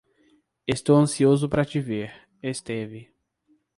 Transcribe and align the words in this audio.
Estou 0.65 0.97
ansioso 0.97 1.47
para 1.47 1.63
te 1.63 1.79
ver, 1.79 2.27
Esteve. 2.41 3.13